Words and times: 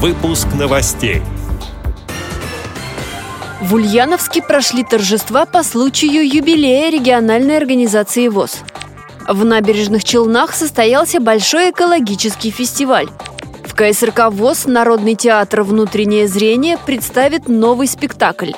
Выпуск 0.00 0.46
новостей. 0.56 1.22
В 3.60 3.74
Ульяновске 3.74 4.40
прошли 4.40 4.84
торжества 4.84 5.44
по 5.44 5.64
случаю 5.64 6.24
юбилея 6.24 6.88
региональной 6.88 7.56
организации 7.56 8.28
ВОЗ. 8.28 8.58
В 9.26 9.44
набережных 9.44 10.04
Челнах 10.04 10.54
состоялся 10.54 11.18
большой 11.18 11.72
экологический 11.72 12.52
фестиваль. 12.52 13.08
В 13.64 13.74
КСРК 13.74 14.30
ВОЗ 14.30 14.66
Народный 14.66 15.16
театр 15.16 15.64
«Внутреннее 15.64 16.28
зрение» 16.28 16.78
представит 16.78 17.48
новый 17.48 17.88
спектакль. 17.88 18.52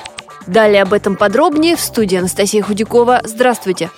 Далее 0.45 0.83
об 0.83 0.93
этом 0.93 1.15
подробнее 1.15 1.75
в 1.75 1.81
студии 1.81 2.17
Анастасия 2.17 2.61
Худякова. 2.61 3.21
Здравствуйте! 3.23 3.89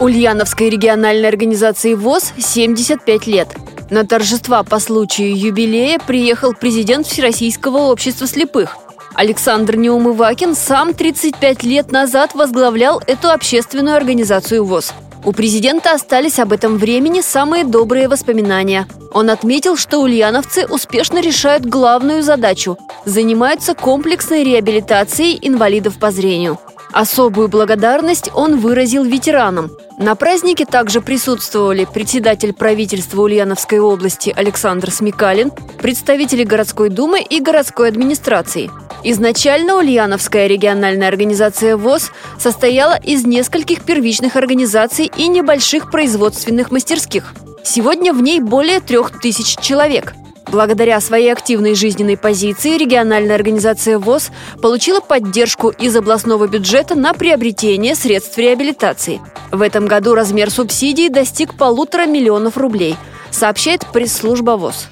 Ульяновской 0.00 0.68
региональной 0.68 1.30
организации 1.30 1.94
ВОЗ 1.94 2.34
75 2.36 3.26
лет– 3.26 3.48
на 3.90 4.04
торжества 4.04 4.62
по 4.62 4.78
случаю 4.78 5.36
юбилея 5.36 5.98
приехал 5.98 6.54
президент 6.54 7.06
Всероссийского 7.06 7.78
общества 7.78 8.26
слепых. 8.26 8.76
Александр 9.14 9.76
Неумывакин 9.76 10.54
сам 10.54 10.94
35 10.94 11.62
лет 11.64 11.90
назад 11.90 12.34
возглавлял 12.34 13.02
эту 13.06 13.30
общественную 13.30 13.96
организацию 13.96 14.64
ВОЗ. 14.64 14.92
У 15.24 15.32
президента 15.32 15.92
остались 15.92 16.38
об 16.38 16.52
этом 16.52 16.76
времени 16.76 17.20
самые 17.20 17.64
добрые 17.64 18.08
воспоминания. 18.08 18.86
Он 19.12 19.30
отметил, 19.30 19.76
что 19.76 19.98
ульяновцы 19.98 20.66
успешно 20.66 21.20
решают 21.20 21.64
главную 21.66 22.22
задачу– 22.22 22.78
занимаются 23.04 23.74
комплексной 23.74 24.44
реабилитацией 24.44 25.38
инвалидов 25.42 25.98
по 25.98 26.10
зрению. 26.10 26.58
Особую 26.92 27.48
благодарность 27.48 28.30
он 28.34 28.58
выразил 28.58 29.04
ветеранам. 29.04 29.70
На 29.98 30.14
празднике 30.14 30.64
также 30.64 31.00
присутствовали 31.00 31.84
председатель 31.84 32.52
правительства 32.52 33.22
Ульяновской 33.22 33.78
области 33.78 34.32
Александр 34.34 34.90
Смекалин, 34.90 35.50
представители 35.78 36.44
городской 36.44 36.88
думы 36.88 37.20
и 37.20 37.40
городской 37.40 37.88
администрации. 37.88 38.70
Изначально 39.04 39.76
Ульяновская 39.76 40.46
региональная 40.46 41.08
организация 41.08 41.76
ВОЗ 41.76 42.10
состояла 42.38 42.98
из 42.98 43.24
нескольких 43.24 43.82
первичных 43.82 44.36
организаций 44.36 45.10
и 45.14 45.28
небольших 45.28 45.90
производственных 45.90 46.70
мастерских. 46.70 47.34
Сегодня 47.62 48.12
в 48.12 48.22
ней 48.22 48.40
более 48.40 48.80
трех 48.80 49.20
тысяч 49.20 49.56
человек– 49.58 50.14
Благодаря 50.50 50.98
своей 51.00 51.30
активной 51.30 51.74
жизненной 51.74 52.16
позиции 52.16 52.78
региональная 52.78 53.34
организация 53.34 53.98
ВОЗ 53.98 54.30
получила 54.62 55.00
поддержку 55.00 55.68
из 55.68 55.94
областного 55.94 56.46
бюджета 56.46 56.94
на 56.94 57.12
приобретение 57.12 57.94
средств 57.94 58.38
реабилитации. 58.38 59.20
В 59.52 59.60
этом 59.60 59.86
году 59.86 60.14
размер 60.14 60.50
субсидий 60.50 61.10
достиг 61.10 61.54
полутора 61.54 62.06
миллионов 62.06 62.56
рублей, 62.56 62.96
сообщает 63.30 63.86
пресс-служба 63.92 64.52
ВОЗ. 64.52 64.88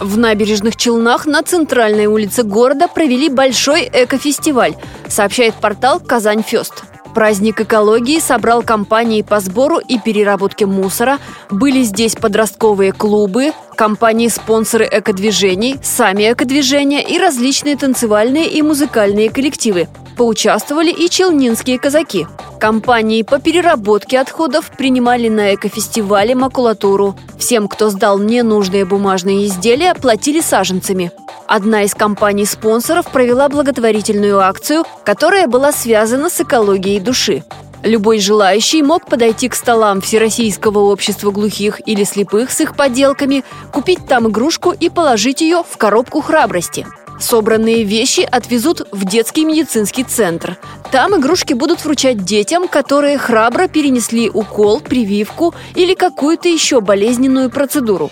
В 0.00 0.16
набережных 0.16 0.76
Челнах 0.76 1.26
на 1.26 1.42
центральной 1.42 2.06
улице 2.06 2.42
города 2.42 2.88
провели 2.88 3.28
большой 3.28 3.88
экофестиваль, 3.92 4.76
сообщает 5.08 5.54
портал 5.54 6.00
«Казань 6.00 6.42
Фест». 6.42 6.85
Праздник 7.16 7.62
экологии 7.62 8.18
собрал 8.18 8.62
компании 8.62 9.22
по 9.22 9.40
сбору 9.40 9.78
и 9.78 9.98
переработке 9.98 10.66
мусора. 10.66 11.18
Были 11.48 11.82
здесь 11.82 12.14
подростковые 12.14 12.92
клубы, 12.92 13.52
компании-спонсоры 13.74 14.86
экодвижений, 14.92 15.78
сами 15.82 16.30
экодвижения 16.30 17.00
и 17.00 17.18
различные 17.18 17.78
танцевальные 17.78 18.50
и 18.50 18.60
музыкальные 18.60 19.30
коллективы. 19.30 19.88
Поучаствовали 20.18 20.90
и 20.90 21.08
челнинские 21.08 21.78
казаки. 21.78 22.26
Компании 22.60 23.22
по 23.22 23.38
переработке 23.38 24.20
отходов 24.20 24.70
принимали 24.76 25.30
на 25.30 25.54
экофестивале 25.54 26.34
макулатуру. 26.34 27.16
Всем, 27.38 27.66
кто 27.66 27.88
сдал 27.88 28.18
ненужные 28.18 28.84
бумажные 28.84 29.46
изделия, 29.46 29.94
платили 29.94 30.42
саженцами. 30.42 31.12
Одна 31.48 31.84
из 31.84 31.94
компаний-спонсоров 31.94 33.10
провела 33.12 33.48
благотворительную 33.48 34.40
акцию, 34.40 34.84
которая 35.04 35.46
была 35.46 35.70
связана 35.70 36.28
с 36.28 36.40
экологией 36.40 36.98
души. 36.98 37.44
Любой 37.84 38.18
желающий 38.18 38.82
мог 38.82 39.06
подойти 39.06 39.48
к 39.48 39.54
столам 39.54 40.00
Всероссийского 40.00 40.80
общества 40.80 41.30
глухих 41.30 41.80
или 41.86 42.02
слепых 42.02 42.50
с 42.50 42.60
их 42.60 42.74
поделками, 42.74 43.44
купить 43.72 44.06
там 44.08 44.28
игрушку 44.28 44.72
и 44.72 44.88
положить 44.88 45.40
ее 45.40 45.62
в 45.62 45.76
коробку 45.76 46.20
храбрости. 46.20 46.84
Собранные 47.20 47.84
вещи 47.84 48.20
отвезут 48.20 48.88
в 48.90 49.04
детский 49.04 49.44
медицинский 49.44 50.02
центр. 50.02 50.58
Там 50.90 51.16
игрушки 51.18 51.54
будут 51.54 51.84
вручать 51.84 52.24
детям, 52.24 52.66
которые 52.66 53.18
храбро 53.18 53.68
перенесли 53.68 54.28
укол, 54.28 54.80
прививку 54.80 55.54
или 55.76 55.94
какую-то 55.94 56.48
еще 56.48 56.80
болезненную 56.80 57.50
процедуру. 57.50 58.10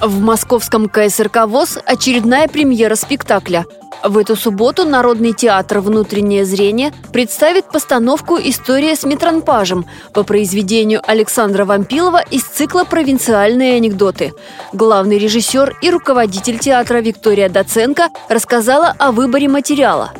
В 0.00 0.20
московском 0.20 0.88
КСРК 0.88 1.46
ВОЗ 1.46 1.80
очередная 1.84 2.46
премьера 2.46 2.94
спектакля. 2.94 3.66
В 4.04 4.16
эту 4.16 4.36
субботу 4.36 4.84
Народный 4.84 5.32
театр 5.32 5.80
«Внутреннее 5.80 6.44
зрение» 6.44 6.92
представит 7.12 7.64
постановку 7.64 8.36
«История 8.36 8.94
с 8.94 9.02
метронпажем» 9.02 9.86
по 10.14 10.22
произведению 10.22 11.02
Александра 11.04 11.64
Вампилова 11.64 12.22
из 12.30 12.44
цикла 12.44 12.84
«Провинциальные 12.84 13.74
анекдоты». 13.74 14.34
Главный 14.72 15.18
режиссер 15.18 15.78
и 15.82 15.90
руководитель 15.90 16.60
театра 16.60 16.98
Виктория 16.98 17.48
Доценко 17.48 18.10
рассказала 18.28 18.94
о 19.00 19.10
выборе 19.10 19.48
материала. 19.48 20.12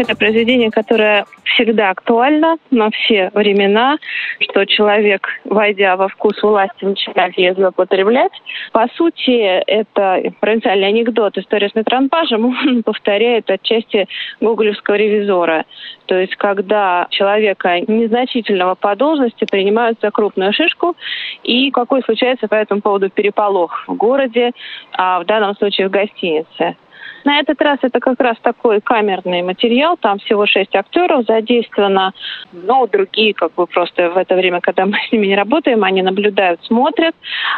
Это 0.00 0.16
произведение, 0.16 0.70
которое 0.70 1.26
всегда 1.44 1.90
актуально 1.90 2.56
на 2.70 2.90
все 2.90 3.30
времена, 3.34 3.98
что 4.40 4.64
человек, 4.64 5.28
войдя 5.44 5.94
во 5.96 6.08
вкус 6.08 6.42
власти, 6.42 6.86
начинает 6.86 7.36
ее 7.36 7.52
злоупотреблять. 7.52 8.32
По 8.72 8.88
сути, 8.94 9.60
это 9.66 10.32
провинциальный 10.40 10.88
анекдот 10.88 11.36
«История 11.36 11.68
с 11.68 11.74
метронпажем», 11.74 12.46
он 12.66 12.82
повторяет 12.82 13.50
отчасти 13.50 14.08
гоголевского 14.40 14.94
ревизора. 14.94 15.66
То 16.06 16.18
есть, 16.18 16.34
когда 16.36 17.06
человека 17.10 17.80
незначительного 17.80 18.76
по 18.76 18.96
должности 18.96 19.44
принимают 19.44 19.98
за 20.00 20.10
крупную 20.10 20.54
шишку, 20.54 20.96
и 21.42 21.70
какой 21.70 22.00
случается 22.04 22.48
по 22.48 22.54
этому 22.54 22.80
поводу 22.80 23.10
переполох 23.10 23.84
в 23.86 23.94
городе, 23.96 24.52
а 24.92 25.20
в 25.20 25.26
данном 25.26 25.54
случае 25.56 25.88
в 25.88 25.90
гостинице. 25.90 26.76
На 27.24 27.40
этот 27.40 27.60
раз 27.60 27.78
это 27.82 28.00
как 28.00 28.18
раз 28.20 28.36
такой 28.42 28.80
камерный 28.80 29.42
материал, 29.42 29.96
там 29.96 30.18
всего 30.18 30.46
шесть 30.46 30.74
актеров 30.74 31.26
задействовано, 31.26 32.12
но 32.52 32.86
другие 32.86 33.34
как 33.34 33.54
бы 33.54 33.66
просто 33.66 34.10
в 34.10 34.16
это 34.16 34.34
время, 34.34 34.60
когда 34.60 34.86
мы 34.86 34.96
с 34.96 35.12
ними 35.12 35.26
не 35.26 35.36
работаем, 35.36 35.84
они 35.84 36.02
наблюдают, 36.02 36.64
смотрят. 36.64 37.14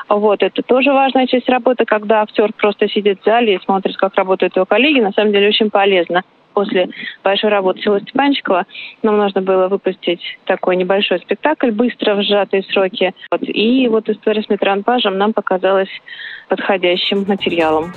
Вот, 0.08 0.42
это 0.42 0.62
тоже 0.62 0.92
важная 0.92 1.26
часть 1.26 1.48
работы, 1.48 1.84
когда 1.84 2.22
актер 2.22 2.52
просто 2.54 2.88
сидит 2.88 3.20
в 3.20 3.24
зале 3.24 3.54
и 3.54 3.62
смотрит, 3.64 3.96
как 3.96 4.14
работают 4.16 4.56
его 4.56 4.66
коллеги, 4.66 5.00
на 5.00 5.12
самом 5.12 5.32
деле 5.32 5.48
очень 5.48 5.70
полезно 5.70 6.22
после 6.52 6.88
большой 7.24 7.50
работы 7.50 7.80
Сила 7.80 8.00
Степанчикова 8.00 8.66
нам 9.02 9.16
нужно 9.16 9.40
было 9.40 9.68
выпустить 9.68 10.20
такой 10.44 10.76
небольшой 10.76 11.18
спектакль, 11.20 11.70
быстро 11.70 12.14
в 12.14 12.22
сжатые 12.22 12.62
сроки. 12.64 13.14
Вот. 13.30 13.40
И 13.42 13.88
вот 13.88 14.08
история 14.08 14.42
с 14.42 14.48
метронпажем 14.48 15.18
нам 15.18 15.32
показалась 15.32 15.88
подходящим 16.48 17.24
материалом. 17.26 17.92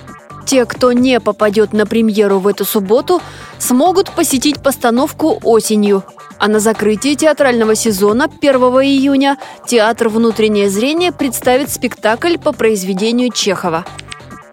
Те, 0.46 0.66
кто 0.66 0.92
не 0.94 1.20
попадет 1.20 1.74
на 1.74 1.86
премьеру 1.86 2.40
в 2.40 2.48
эту 2.48 2.66
субботу, 2.66 3.22
смогут 3.58 4.12
посетить 4.12 4.62
постановку 4.62 5.40
осенью. 5.44 6.04
А 6.38 6.48
на 6.48 6.60
закрытии 6.60 7.16
театрального 7.16 7.76
сезона 7.76 8.26
1 8.26 8.56
июня 8.56 9.38
Театр 9.68 10.10
«Внутреннее 10.10 10.70
зрение» 10.70 11.12
представит 11.12 11.72
спектакль 11.72 12.38
по 12.38 12.52
произведению 12.52 13.32
Чехова. 13.32 13.86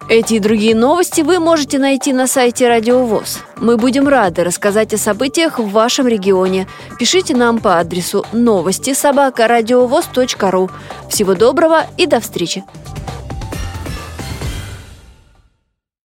Эти 0.09 0.35
и 0.35 0.39
другие 0.39 0.75
новости 0.75 1.21
вы 1.21 1.39
можете 1.39 1.79
найти 1.79 2.11
на 2.11 2.27
сайте 2.27 2.67
Радио 2.67 3.05
ВОЗ. 3.05 3.39
Мы 3.57 3.77
будем 3.77 4.07
рады 4.07 4.43
рассказать 4.43 4.93
о 4.93 4.97
событиях 4.97 5.59
в 5.59 5.69
вашем 5.69 6.07
регионе. 6.07 6.67
Пишите 6.99 7.35
нам 7.35 7.59
по 7.59 7.79
адресу 7.79 8.25
новости 8.33 8.93
собака 8.93 9.47
ру. 9.47 10.69
Всего 11.09 11.35
доброго 11.35 11.85
и 11.97 12.05
до 12.05 12.19
встречи! 12.19 12.63